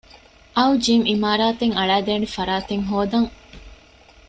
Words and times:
އައު 0.55 0.73
ޖިމް 0.85 1.05
އިމާރާތެއް 1.09 1.75
އަޅައިދޭނޭ 1.77 2.27
ފަރާތެއް 2.35 2.85
ހޯދަން 2.89 3.29